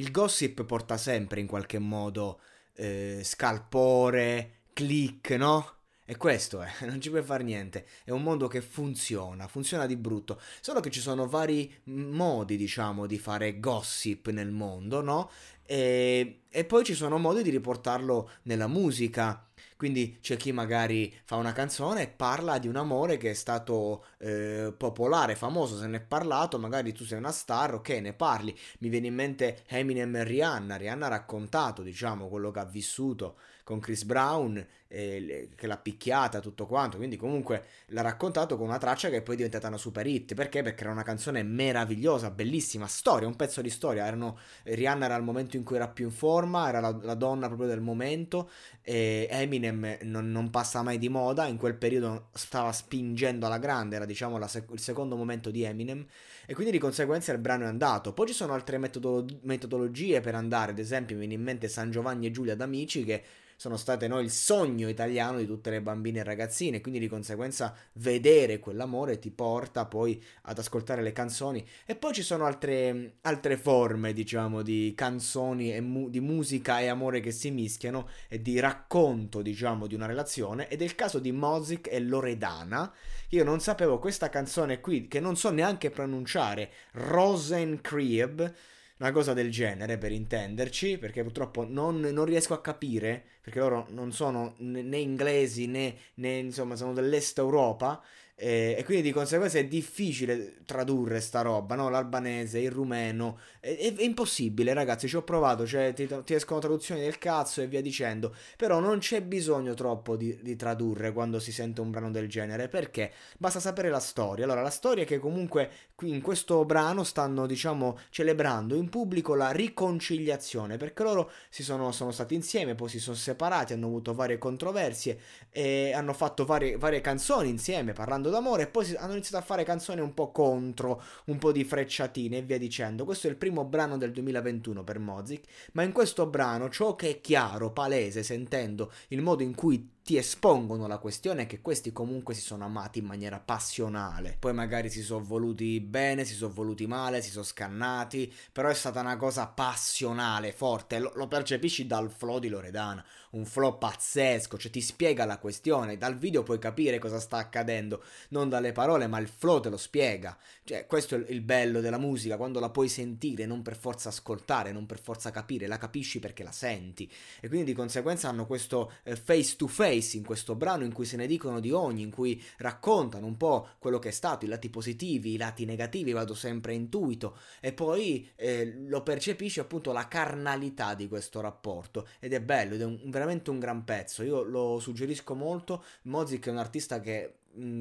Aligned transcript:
il 0.00 0.10
gossip 0.10 0.64
porta 0.64 0.96
sempre 0.96 1.40
in 1.40 1.46
qualche 1.46 1.78
modo 1.78 2.40
eh, 2.74 3.20
scalpore, 3.22 4.62
click, 4.72 5.30
no? 5.32 5.74
E 6.06 6.16
questo 6.16 6.62
è, 6.62 6.68
non 6.86 7.00
ci 7.00 7.10
puoi 7.10 7.22
fare 7.22 7.44
niente. 7.44 7.86
È 8.02 8.10
un 8.10 8.22
mondo 8.22 8.48
che 8.48 8.62
funziona, 8.62 9.46
funziona 9.46 9.86
di 9.86 9.96
brutto. 9.96 10.40
Solo 10.60 10.80
che 10.80 10.90
ci 10.90 11.00
sono 11.00 11.28
vari 11.28 11.72
modi, 11.84 12.56
diciamo, 12.56 13.06
di 13.06 13.18
fare 13.18 13.60
gossip 13.60 14.30
nel 14.30 14.50
mondo, 14.50 15.02
no? 15.02 15.30
E, 15.62 16.40
e 16.48 16.64
poi 16.64 16.82
ci 16.82 16.94
sono 16.94 17.18
modi 17.18 17.42
di 17.42 17.50
riportarlo 17.50 18.30
nella 18.44 18.66
musica. 18.66 19.46
Quindi 19.80 20.18
c'è 20.20 20.36
chi 20.36 20.52
magari 20.52 21.10
fa 21.24 21.36
una 21.36 21.54
canzone 21.54 22.02
e 22.02 22.08
parla 22.08 22.58
di 22.58 22.68
un 22.68 22.76
amore 22.76 23.16
che 23.16 23.30
è 23.30 23.32
stato 23.32 24.04
eh, 24.18 24.74
popolare, 24.76 25.34
famoso, 25.36 25.78
se 25.78 25.86
ne 25.86 25.96
è 25.96 26.00
parlato, 26.02 26.58
magari 26.58 26.92
tu 26.92 27.06
sei 27.06 27.16
una 27.16 27.32
star, 27.32 27.72
ok, 27.76 27.88
ne 27.88 28.12
parli. 28.12 28.54
Mi 28.80 28.90
viene 28.90 29.06
in 29.06 29.14
mente 29.14 29.62
Eminem 29.68 30.16
e 30.16 30.24
Rihanna, 30.24 30.76
Rihanna 30.76 31.06
ha 31.06 31.08
raccontato, 31.08 31.80
diciamo, 31.80 32.28
quello 32.28 32.50
che 32.50 32.58
ha 32.58 32.66
vissuto 32.66 33.36
con 33.64 33.78
Chris 33.78 34.02
Brown, 34.02 34.66
eh, 34.88 35.48
che 35.54 35.66
l'ha 35.68 35.76
picchiata, 35.76 36.40
tutto 36.40 36.66
quanto, 36.66 36.96
quindi 36.96 37.16
comunque 37.16 37.66
l'ha 37.86 38.00
raccontato 38.00 38.56
con 38.56 38.66
una 38.66 38.78
traccia 38.78 39.08
che 39.10 39.22
poi 39.22 39.34
è 39.34 39.36
diventata 39.36 39.68
una 39.68 39.76
super 39.76 40.04
hit, 40.04 40.34
perché? 40.34 40.62
Perché 40.62 40.82
era 40.82 40.92
una 40.92 41.04
canzone 41.04 41.44
meravigliosa, 41.44 42.30
bellissima, 42.32 42.88
storia, 42.88 43.28
un 43.28 43.36
pezzo 43.36 43.62
di 43.62 43.70
storia, 43.70 44.06
Erano, 44.06 44.38
Rihanna 44.64 45.04
era 45.04 45.14
al 45.14 45.22
momento 45.22 45.56
in 45.56 45.62
cui 45.62 45.76
era 45.76 45.86
più 45.86 46.06
in 46.06 46.10
forma, 46.10 46.68
era 46.68 46.80
la, 46.80 46.98
la 47.00 47.14
donna 47.14 47.46
proprio 47.46 47.68
del 47.68 47.80
momento, 47.80 48.50
e 48.82 49.28
Eminem 49.30 49.69
non, 49.72 50.30
non, 50.30 50.50
passa 50.50 50.82
mai 50.82 50.98
di 50.98 51.08
moda, 51.08 51.46
in 51.46 51.56
quel 51.56 51.74
periodo 51.74 52.28
stava 52.34 52.72
spingendo 52.72 53.46
alla 53.46 53.58
grande, 53.58 53.96
era 53.96 54.04
diciamo 54.04 54.44
sec- 54.46 54.70
il 54.72 54.80
secondo 54.80 55.16
momento 55.16 55.50
di 55.50 55.62
Eminem, 55.62 56.06
e 56.46 56.54
quindi 56.54 56.72
di 56.72 56.78
conseguenza 56.78 57.32
il 57.32 57.38
brano 57.38 57.64
è 57.64 57.68
andato. 57.68 58.12
Poi 58.12 58.26
ci 58.28 58.32
sono 58.32 58.52
altre 58.52 58.78
metodolo- 58.78 59.26
metodologie 59.42 60.20
per 60.20 60.34
andare, 60.34 60.72
ad 60.72 60.78
esempio 60.78 61.14
mi 61.14 61.26
viene 61.26 61.34
in 61.34 61.42
mente 61.42 61.68
San 61.68 61.90
Giovanni 61.90 62.26
e 62.26 62.30
Giulia 62.30 62.54
d'Amici 62.54 63.04
che 63.04 63.22
sono 63.60 63.76
state 63.76 64.08
no, 64.08 64.20
il 64.20 64.30
sogno 64.30 64.88
italiano 64.88 65.36
di 65.36 65.44
tutte 65.44 65.68
le 65.68 65.82
bambine 65.82 66.20
e 66.20 66.22
ragazzine, 66.22 66.80
quindi 66.80 66.98
di 66.98 67.08
conseguenza 67.08 67.76
vedere 67.96 68.58
quell'amore 68.58 69.18
ti 69.18 69.30
porta 69.30 69.84
poi 69.84 70.18
ad 70.44 70.56
ascoltare 70.56 71.02
le 71.02 71.12
canzoni. 71.12 71.62
E 71.84 71.94
poi 71.94 72.14
ci 72.14 72.22
sono 72.22 72.46
altre, 72.46 73.16
altre 73.20 73.58
forme 73.58 74.14
diciamo 74.14 74.62
di 74.62 74.94
canzoni 74.96 75.74
e 75.74 75.82
mu- 75.82 76.08
di 76.08 76.20
musica 76.20 76.80
e 76.80 76.86
amore 76.86 77.20
che 77.20 77.32
si 77.32 77.50
mischiano 77.50 78.08
e 78.28 78.40
di 78.40 78.58
racconto 78.60 79.42
diciamo 79.42 79.86
di 79.86 79.94
una 79.94 80.06
relazione. 80.06 80.66
Ed 80.68 80.80
è 80.80 80.84
il 80.84 80.94
caso 80.94 81.18
di 81.18 81.30
Mozik 81.30 81.86
e 81.92 82.00
Loredana 82.00 82.90
io 83.32 83.44
non 83.44 83.60
sapevo 83.60 83.98
questa 83.98 84.30
canzone 84.30 84.80
qui 84.80 85.06
che 85.06 85.20
non 85.20 85.36
so 85.36 85.50
neanche 85.50 85.90
pronunciare. 85.90 86.70
Rosenkrieg 86.92 88.54
una 89.00 89.12
cosa 89.12 89.32
del 89.32 89.50
genere 89.50 89.96
per 89.96 90.12
intenderci, 90.12 90.98
perché 90.98 91.22
purtroppo 91.22 91.66
non, 91.66 92.00
non, 92.00 92.24
riesco 92.26 92.52
a 92.52 92.60
capire, 92.60 93.22
perché 93.40 93.58
loro 93.58 93.86
non 93.90 94.12
sono 94.12 94.54
né 94.58 94.98
inglesi 94.98 95.66
né, 95.66 95.96
né 96.14 96.38
insomma 96.38 96.76
sono 96.76 96.92
dell'est 96.92 97.38
Europa 97.38 98.02
e, 98.42 98.74
e, 98.78 98.84
quindi 98.84 99.02
di 99.02 99.12
conseguenza 99.12 99.58
è 99.58 99.66
difficile 99.66 100.62
tradurre 100.64 101.20
sta 101.20 101.42
roba, 101.42 101.74
no? 101.74 101.90
L'albanese, 101.90 102.58
il 102.58 102.70
rumeno. 102.70 103.38
È, 103.60 103.68
è, 103.68 103.94
è 103.94 104.02
impossibile, 104.02 104.72
ragazzi. 104.72 105.06
Ci 105.08 105.16
ho 105.16 105.22
provato, 105.22 105.66
cioè 105.66 105.92
ti, 105.92 106.08
ti, 106.24 106.32
escono 106.32 106.58
traduzioni 106.58 107.02
del 107.02 107.18
cazzo 107.18 107.60
e 107.60 107.66
via 107.66 107.82
dicendo. 107.82 108.34
Però 108.56 108.80
non 108.80 108.98
c'è 108.98 109.20
bisogno 109.20 109.74
troppo 109.74 110.16
di, 110.16 110.38
di, 110.40 110.56
tradurre 110.56 111.12
quando 111.12 111.38
si 111.38 111.52
sente 111.52 111.82
un 111.82 111.90
brano 111.90 112.10
del 112.10 112.30
genere. 112.30 112.68
Perché? 112.68 113.12
Basta 113.36 113.60
sapere 113.60 113.90
la 113.90 114.00
storia. 114.00 114.46
Allora, 114.46 114.62
la 114.62 114.70
storia 114.70 115.02
è 115.02 115.06
che 115.06 115.18
comunque 115.18 115.70
qui 115.94 116.08
in 116.08 116.22
questo 116.22 116.64
brano 116.64 117.04
stanno, 117.04 117.44
diciamo, 117.44 117.98
celebrando 118.08 118.74
in 118.74 118.88
pubblico 118.90 119.34
la 119.34 119.50
riconciliazione. 119.50 120.76
Perché 120.76 121.02
loro 121.02 121.30
si 121.48 121.62
sono, 121.62 121.90
sono 121.92 122.10
stati 122.10 122.34
insieme, 122.34 122.74
poi 122.74 122.90
si 122.90 122.98
sono 122.98 123.16
separati, 123.16 123.72
hanno 123.72 123.86
avuto 123.86 124.12
varie 124.12 124.36
controversie 124.36 125.18
e 125.48 125.92
hanno 125.94 126.12
fatto 126.12 126.44
varie, 126.44 126.76
varie 126.76 127.00
canzoni 127.00 127.48
insieme 127.48 127.92
parlando 127.92 128.28
d'amore 128.28 128.64
e 128.64 128.66
poi 128.66 128.94
hanno 128.96 129.12
iniziato 129.12 129.38
a 129.38 129.46
fare 129.46 129.64
canzoni 129.64 130.00
un 130.00 130.12
po' 130.12 130.30
contro, 130.30 131.02
un 131.26 131.38
po' 131.38 131.52
di 131.52 131.64
frecciatine 131.64 132.38
e 132.38 132.42
via 132.42 132.58
dicendo. 132.58 133.04
Questo 133.04 133.28
è 133.28 133.30
il 133.30 133.36
primo 133.36 133.64
brano 133.64 133.96
del 133.96 134.12
2021 134.12 134.84
per 134.84 134.98
Mozik, 134.98 135.46
ma 135.72 135.82
in 135.82 135.92
questo 135.92 136.26
brano 136.26 136.68
ciò 136.68 136.96
che 136.96 137.08
è 137.10 137.20
chiaro, 137.20 137.70
palese, 137.70 138.22
sentendo 138.22 138.92
il 139.08 139.22
modo 139.22 139.42
in 139.42 139.54
cui 139.54 139.98
ti 140.10 140.16
espongono 140.16 140.88
la 140.88 140.98
questione 140.98 141.46
che 141.46 141.60
questi 141.60 141.92
comunque 141.92 142.34
si 142.34 142.40
sono 142.40 142.64
amati 142.64 142.98
in 142.98 143.04
maniera 143.04 143.38
passionale. 143.38 144.34
Poi 144.40 144.52
magari 144.52 144.90
si 144.90 145.02
sono 145.02 145.22
voluti 145.22 145.78
bene, 145.78 146.24
si 146.24 146.34
sono 146.34 146.52
voluti 146.52 146.84
male, 146.88 147.22
si 147.22 147.30
sono 147.30 147.44
scannati, 147.44 148.34
però 148.50 148.68
è 148.68 148.74
stata 148.74 148.98
una 148.98 149.16
cosa 149.16 149.46
passionale, 149.46 150.50
forte. 150.50 150.98
Lo, 150.98 151.12
lo 151.14 151.28
percepisci 151.28 151.86
dal 151.86 152.10
flow 152.10 152.40
di 152.40 152.48
Loredana, 152.48 153.04
un 153.30 153.44
flow 153.44 153.78
pazzesco, 153.78 154.58
cioè 154.58 154.72
ti 154.72 154.80
spiega 154.80 155.24
la 155.24 155.38
questione, 155.38 155.96
dal 155.96 156.18
video 156.18 156.42
puoi 156.42 156.58
capire 156.58 156.98
cosa 156.98 157.20
sta 157.20 157.36
accadendo, 157.36 158.02
non 158.30 158.48
dalle 158.48 158.72
parole, 158.72 159.06
ma 159.06 159.20
il 159.20 159.28
flow 159.28 159.60
te 159.60 159.68
lo 159.68 159.76
spiega. 159.76 160.36
Cioè, 160.64 160.86
questo 160.86 161.14
è 161.14 161.24
il 161.28 161.40
bello 161.40 161.80
della 161.80 161.98
musica, 161.98 162.36
quando 162.36 162.58
la 162.58 162.70
puoi 162.70 162.88
sentire, 162.88 163.46
non 163.46 163.62
per 163.62 163.76
forza 163.76 164.08
ascoltare, 164.08 164.72
non 164.72 164.86
per 164.86 164.98
forza 164.98 165.30
capire, 165.30 165.68
la 165.68 165.78
capisci 165.78 166.18
perché 166.18 166.42
la 166.42 166.50
senti. 166.50 167.08
E 167.40 167.46
quindi 167.46 167.66
di 167.66 167.74
conseguenza 167.74 168.28
hanno 168.28 168.46
questo 168.46 168.94
eh, 169.04 169.14
face 169.14 169.54
to 169.54 169.68
face 169.68 169.98
Grace 170.00 170.16
in 170.16 170.24
questo 170.24 170.54
brano 170.54 170.84
in 170.84 170.92
cui 170.92 171.04
se 171.04 171.16
ne 171.16 171.26
dicono 171.26 171.60
di 171.60 171.70
ogni, 171.70 172.02
in 172.02 172.10
cui 172.10 172.42
raccontano 172.58 173.26
un 173.26 173.36
po' 173.36 173.68
quello 173.78 173.98
che 173.98 174.08
è 174.08 174.12
stato, 174.12 174.46
i 174.46 174.48
lati 174.48 174.70
positivi, 174.70 175.34
i 175.34 175.36
lati 175.36 175.64
negativi, 175.64 176.12
vado 176.12 176.34
sempre 176.34 176.72
a 176.72 176.76
intuito. 176.76 177.36
E 177.60 177.72
poi 177.72 178.28
eh, 178.36 178.84
lo 178.86 179.02
percepisci 179.02 179.60
appunto 179.60 179.92
la 179.92 180.08
carnalità 180.08 180.94
di 180.94 181.06
questo 181.06 181.40
rapporto. 181.40 182.08
Ed 182.18 182.32
è 182.32 182.40
bello 182.40 182.74
ed 182.74 182.80
è 182.80 182.84
un, 182.84 182.98
veramente 183.06 183.50
un 183.50 183.58
gran 183.58 183.84
pezzo, 183.84 184.22
io 184.22 184.42
lo 184.42 184.78
suggerisco 184.80 185.34
molto, 185.34 185.84
Mozik 186.02 186.46
è 186.46 186.50
un 186.50 186.58
artista 186.58 187.00
che 187.00 187.34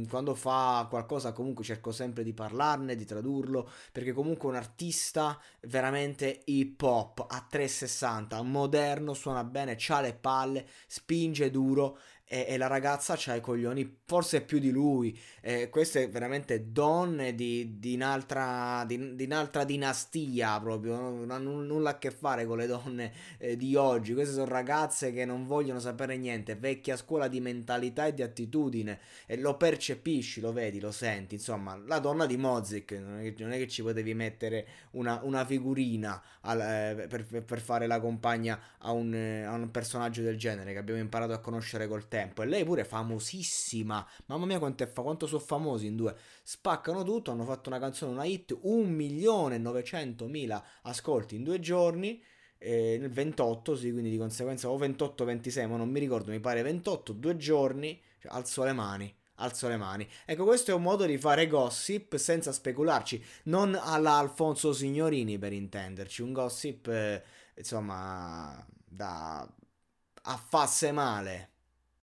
quando 0.07 0.33
fa 0.33 0.87
qualcosa 0.89 1.31
comunque 1.31 1.63
cerco 1.63 1.91
sempre 1.91 2.23
di 2.23 2.33
parlarne, 2.33 2.95
di 2.95 3.05
tradurlo, 3.05 3.69
perché 3.91 4.13
comunque 4.13 4.47
è 4.47 4.51
un 4.51 4.57
artista 4.57 5.39
veramente 5.61 6.41
hip 6.45 6.81
hop 6.81 7.25
a 7.27 7.45
360, 7.47 8.41
moderno, 8.41 9.13
suona 9.13 9.43
bene, 9.43 9.77
ha 9.87 10.01
le 10.01 10.13
palle, 10.13 10.67
spinge 10.87 11.51
duro 11.51 11.99
e, 12.31 12.45
e 12.47 12.57
la 12.57 12.67
ragazza 12.67 13.17
ha 13.25 13.35
i 13.35 13.41
coglioni 13.41 14.01
forse 14.05 14.41
più 14.41 14.59
di 14.59 14.69
lui. 14.69 15.19
Eh, 15.41 15.69
queste 15.69 16.07
veramente 16.07 16.71
donne 16.71 17.33
di, 17.33 17.79
di, 17.79 17.95
un'altra, 17.95 18.83
di, 18.85 19.15
di 19.15 19.23
un'altra 19.23 19.63
dinastia 19.63 20.59
proprio, 20.59 20.95
non 20.95 21.31
hanno 21.31 21.61
nulla 21.61 21.91
a 21.91 21.97
che 21.97 22.11
fare 22.11 22.45
con 22.45 22.57
le 22.57 22.67
donne 22.67 23.11
eh, 23.39 23.57
di 23.57 23.75
oggi. 23.75 24.13
Queste 24.13 24.35
sono 24.35 24.45
ragazze 24.45 25.11
che 25.11 25.25
non 25.25 25.47
vogliono 25.47 25.79
sapere 25.79 26.17
niente, 26.17 26.55
vecchia 26.55 26.95
scuola 26.97 27.27
di 27.27 27.41
mentalità 27.41 28.05
e 28.05 28.13
di 28.13 28.21
attitudine 28.21 28.99
e 29.25 29.35
lo 29.37 29.57
percepisci, 29.57 30.39
lo 30.39 30.53
vedi, 30.53 30.79
lo 30.79 30.91
senti. 30.91 31.33
Insomma, 31.35 31.81
la 31.87 31.97
donna 31.97 32.27
di 32.27 32.37
Mozik, 32.37 32.91
non 32.91 33.21
è, 33.21 33.33
non 33.39 33.53
è 33.53 33.57
che 33.57 33.67
ci 33.67 33.81
potevi 33.81 34.13
mettere 34.13 34.67
una, 34.91 35.19
una 35.23 35.43
figurina 35.45 36.21
al, 36.41 36.61
eh, 36.61 37.07
per, 37.09 37.43
per, 37.43 37.59
fare 37.59 37.87
la 37.87 37.99
compagna 37.99 38.59
a 38.79 38.91
un, 38.91 39.13
a 39.13 39.51
un 39.51 39.71
personaggio 39.71 40.21
del 40.21 40.37
genere 40.37 40.73
che 40.73 40.77
abbiamo 40.77 40.99
imparato 40.99 41.33
a 41.33 41.39
conoscere 41.39 41.87
col 41.87 42.07
tempo 42.07 42.17
tempo. 42.19 42.41
E 42.41 42.45
lei 42.45 42.63
pure 42.63 42.81
è 42.81 42.85
famosissima. 42.85 44.05
Mamma 44.27 44.45
mia, 44.45 44.59
quanto, 44.59 44.85
fa- 44.87 45.01
quanto 45.01 45.27
sono 45.27 45.39
famosi 45.39 45.87
in 45.87 45.95
due. 45.95 46.15
Spaccano 46.43 47.03
tutto. 47.03 47.31
Hanno 47.31 47.45
fatto 47.45 47.69
una 47.69 47.79
canzone, 47.79 48.11
una 48.11 48.25
hit. 48.25 48.57
1.900.000 48.61 50.63
ascolti 50.83 51.35
in 51.35 51.43
due 51.43 51.59
giorni. 51.59 52.21
Nel 52.61 53.09
28, 53.09 53.75
sì, 53.75 53.91
quindi 53.91 54.09
di 54.09 54.17
conseguenza 54.17 54.69
o 54.69 54.77
28-26, 54.77 55.67
ma 55.67 55.77
non 55.77 55.89
mi 55.89 55.99
ricordo, 55.99 56.31
mi 56.31 56.41
pare 56.41 56.61
28, 56.61 57.13
due 57.13 57.37
giorni. 57.37 57.99
Cioè, 58.19 58.31
alzo 58.33 58.63
le 58.63 58.73
mani 58.73 59.15
alzo 59.39 59.67
le 59.67 59.77
mani. 59.77 60.07
Ecco, 60.25 60.45
questo 60.45 60.71
è 60.71 60.73
un 60.73 60.81
modo 60.81 61.05
di 61.05 61.17
fare 61.17 61.47
gossip 61.47 62.15
senza 62.17 62.51
specularci, 62.51 63.23
non 63.43 63.77
alla 63.81 64.17
Alfonso 64.17 64.73
Signorini 64.73 65.37
per 65.37 65.53
intenderci, 65.53 66.21
un 66.21 66.33
gossip 66.33 66.87
eh, 66.87 67.23
insomma 67.55 68.65
da 68.85 69.47
affasse 70.23 70.91
male. 70.91 71.48